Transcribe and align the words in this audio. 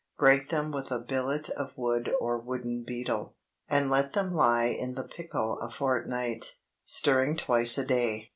Break 0.17 0.49
them 0.49 0.71
with 0.71 0.89
a 0.89 0.97
billet 0.97 1.51
of 1.51 1.77
wood 1.77 2.09
or 2.19 2.39
wooden 2.39 2.81
beetle, 2.83 3.35
and 3.69 3.87
let 3.91 4.13
them 4.13 4.33
lie 4.33 4.65
in 4.65 4.95
the 4.95 5.03
pickle 5.03 5.59
a 5.61 5.69
fortnight, 5.69 6.55
stirring 6.83 7.37
twice 7.37 7.77
a 7.77 7.85
day. 7.85 8.29